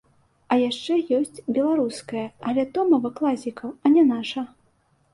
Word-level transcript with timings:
А 0.53 0.55
яшчэ 0.61 0.93
ёсць 1.17 1.43
беларуская, 1.59 2.25
але 2.51 2.67
то 2.73 2.89
мова 2.91 3.15
класікаў, 3.23 3.69
а 3.83 3.97
не 3.97 4.11
наша. 4.13 4.51